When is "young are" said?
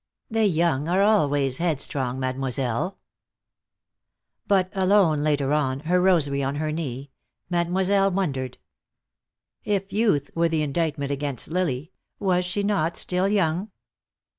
0.47-1.03